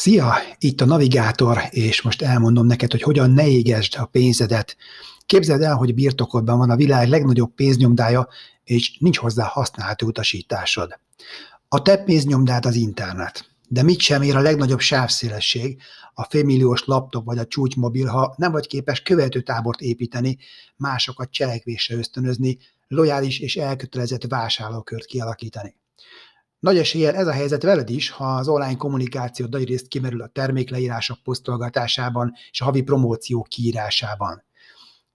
[0.00, 4.76] Szia, itt a navigátor, és most elmondom neked, hogy hogyan ne égesd a pénzedet.
[5.26, 8.28] Képzeld el, hogy birtokodban van a világ legnagyobb pénznyomdája,
[8.64, 10.98] és nincs hozzá használati utasításod.
[11.68, 13.50] A te pénznyomdád az internet.
[13.68, 15.80] De mit sem ér a legnagyobb sávszélesség,
[16.14, 20.38] a félmilliós laptop vagy a csúcsmobil, ha nem vagy képes követőtábort építeni,
[20.76, 22.58] másokat cselekvésre ösztönözni,
[22.88, 25.74] lojális és elkötelezett vásárlókört kialakítani.
[26.60, 30.26] Nagy eséllyel ez a helyzet veled is, ha az online kommunikáció nagy részt kimerül a
[30.26, 34.44] termékleírások posztolgatásában és a havi promóció kiírásában.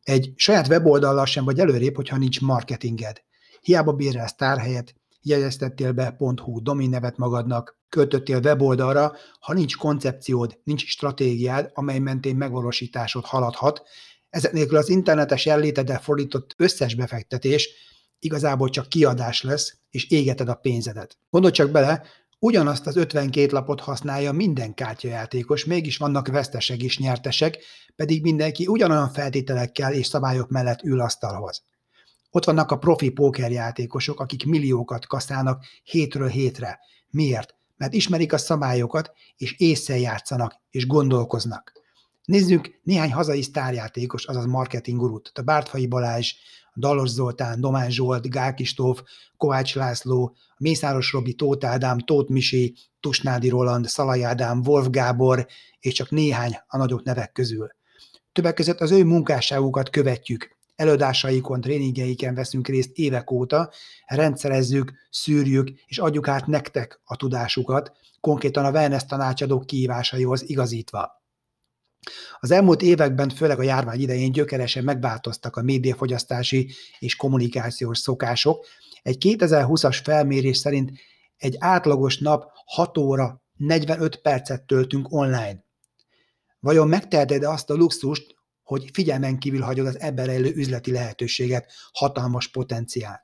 [0.03, 3.21] Egy saját weboldallal sem vagy előrébb, hogyha nincs marketinged.
[3.61, 11.71] Hiába bérelsz tárhelyet, jegyeztettél be .hu dominnevet magadnak, költöttél weboldalra, ha nincs koncepciód, nincs stratégiád,
[11.73, 13.83] amely mentén megvalósításod haladhat,
[14.29, 17.69] ezek nélkül az internetes jelléteddel fordított összes befektetés
[18.25, 21.17] igazából csak kiadás lesz, és égeted a pénzedet.
[21.29, 22.03] Gondolj csak bele,
[22.39, 27.57] ugyanazt az 52 lapot használja minden kártyajátékos, mégis vannak vesztesek és nyertesek,
[27.95, 31.63] pedig mindenki ugyanolyan feltételekkel és szabályok mellett ül asztalhoz.
[32.31, 36.79] Ott vannak a profi pókerjátékosok, akik milliókat kaszálnak hétről hétre.
[37.09, 37.55] Miért?
[37.77, 41.71] Mert ismerik a szabályokat, és észre játszanak, és gondolkoznak.
[42.25, 46.33] Nézzük néhány hazai sztárjátékos, azaz marketing a Bártfai Balázs,
[46.75, 48.55] Dalos Zoltán, Domán Zsolt, Gál
[49.37, 55.47] Kovács László, Mészáros Robi, Tóth Ádám, Tóth Misi, Tusnádi Roland, Szalai Ádám, Wolf Gábor,
[55.79, 57.67] és csak néhány a nagyobb nevek közül.
[58.31, 63.71] Többek között az ő munkásságukat követjük, előadásaikon, tréningeiken veszünk részt évek óta,
[64.05, 71.24] rendszerezzük, szűrjük, és adjuk át nektek a tudásukat, konkrétan a wellness tanácsadók kihívásaihoz igazítva.
[72.39, 78.65] Az elmúlt években, főleg a járvány idején gyökeresen megváltoztak a médiafogyasztási és kommunikációs szokások.
[79.01, 80.91] Egy 2020-as felmérés szerint
[81.37, 85.63] egy átlagos nap 6 óra 45 percet töltünk online.
[86.59, 92.47] Vajon megteheted azt a luxust, hogy figyelmen kívül hagyod az ebben rejlő üzleti lehetőséget, hatalmas
[92.47, 93.23] potenciált?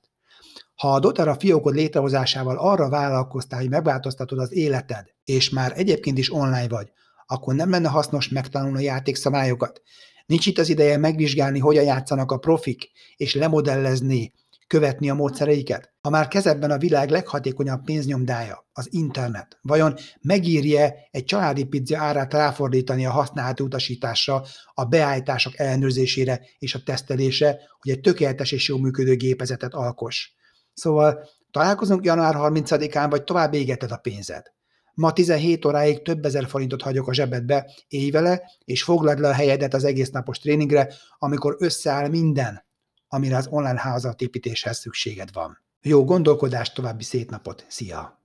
[0.75, 6.33] Ha a doTERRA fiókod létrehozásával arra vállalkoztál, hogy megváltoztatod az életed, és már egyébként is
[6.33, 6.91] online vagy,
[7.31, 9.81] akkor nem lenne hasznos megtanulni a játékszabályokat.
[10.25, 14.33] Nincs itt az ideje megvizsgálni, hogyan játszanak a profik, és lemodellezni,
[14.67, 15.93] követni a módszereiket?
[16.01, 22.33] Ha már kezedben a világ leghatékonyabb pénznyomdája, az internet, vajon megírje egy családi pizza árát
[22.33, 24.43] ráfordítani a használati utasításra,
[24.73, 30.33] a beállítások ellenőrzésére és a tesztelésre, hogy egy tökéletes és jó működő gépezetet alkos?
[30.73, 34.43] Szóval találkozunk január 30-án, vagy tovább égeted a pénzed.
[34.93, 38.11] Ma 17 óráig több ezer forintot hagyok a zsebedbe, élj
[38.65, 42.65] és foglald le a helyedet az egész napos tréningre, amikor összeáll minden,
[43.07, 45.57] amire az online házatépítéshez szükséged van.
[45.81, 48.20] Jó gondolkodást, további szép napot, szia!